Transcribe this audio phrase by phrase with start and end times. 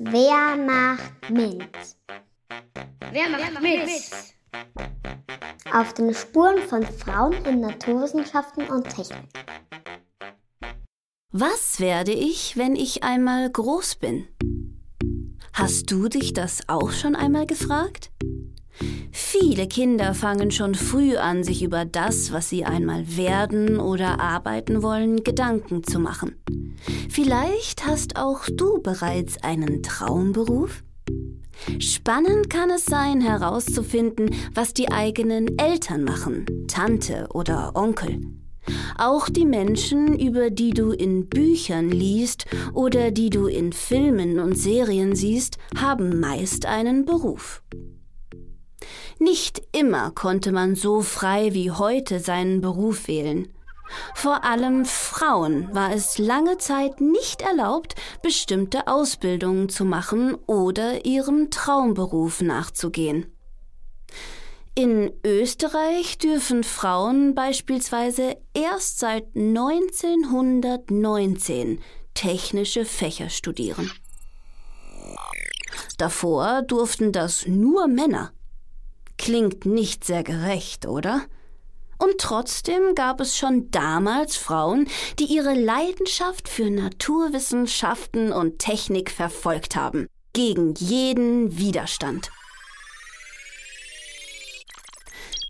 [0.00, 1.68] Wer macht mit?
[3.10, 3.90] Wer macht mit?
[5.72, 9.28] Auf den Spuren von Frauen in Naturwissenschaften und Technik.
[11.32, 14.28] Was werde ich, wenn ich einmal groß bin?
[15.52, 18.12] Hast du dich das auch schon einmal gefragt?
[19.12, 24.82] Viele Kinder fangen schon früh an, sich über das, was sie einmal werden oder arbeiten
[24.82, 26.36] wollen, Gedanken zu machen.
[27.08, 30.82] Vielleicht hast auch du bereits einen Traumberuf?
[31.78, 38.20] Spannend kann es sein, herauszufinden, was die eigenen Eltern machen, Tante oder Onkel.
[38.96, 44.56] Auch die Menschen, über die du in Büchern liest oder die du in Filmen und
[44.56, 47.62] Serien siehst, haben meist einen Beruf.
[49.18, 53.48] Nicht immer konnte man so frei wie heute seinen Beruf wählen.
[54.14, 61.50] Vor allem Frauen war es lange Zeit nicht erlaubt, bestimmte Ausbildungen zu machen oder ihrem
[61.50, 63.26] Traumberuf nachzugehen.
[64.74, 71.80] In Österreich dürfen Frauen beispielsweise erst seit 1919
[72.14, 73.90] technische Fächer studieren.
[75.96, 78.30] Davor durften das nur Männer.
[79.28, 81.20] Klingt nicht sehr gerecht, oder?
[81.98, 89.76] Und trotzdem gab es schon damals Frauen, die ihre Leidenschaft für Naturwissenschaften und Technik verfolgt
[89.76, 92.30] haben, gegen jeden Widerstand.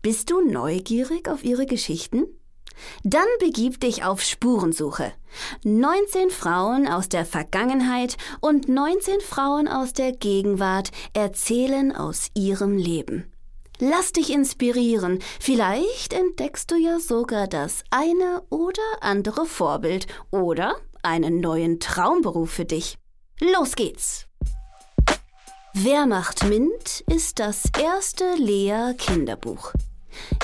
[0.00, 2.24] Bist du neugierig auf ihre Geschichten?
[3.04, 5.12] Dann begib dich auf Spurensuche.
[5.64, 13.30] 19 Frauen aus der Vergangenheit und 19 Frauen aus der Gegenwart erzählen aus ihrem Leben.
[13.78, 15.18] Lass dich inspirieren.
[15.38, 22.64] Vielleicht entdeckst du ja sogar das eine oder andere Vorbild oder einen neuen Traumberuf für
[22.64, 22.98] dich.
[23.40, 24.26] Los geht's!
[25.74, 29.72] Wer macht Mint ist das erste Lea Kinderbuch.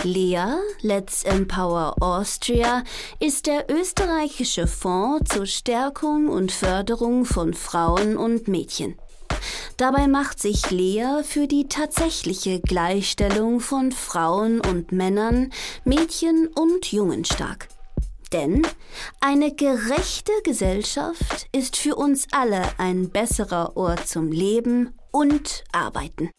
[0.02, 2.84] Lea, Let's Empower Austria,
[3.18, 8.98] ist der österreichische Fonds zur Stärkung und Förderung von Frauen und Mädchen.
[9.82, 15.52] Dabei macht sich Lea für die tatsächliche Gleichstellung von Frauen und Männern,
[15.84, 17.66] Mädchen und Jungen stark.
[18.32, 18.64] Denn
[19.20, 26.30] eine gerechte Gesellschaft ist für uns alle ein besserer Ort zum Leben und Arbeiten.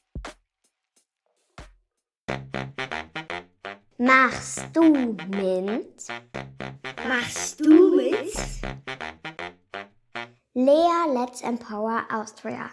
[3.97, 6.07] Machst du mit?
[7.05, 8.33] Machst du mit?
[10.53, 12.69] Lea Let's Empower Austria.